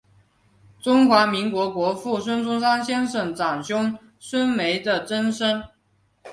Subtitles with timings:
[0.81, 5.61] 中华民国国父孙中山先生长兄孙眉的曾孙。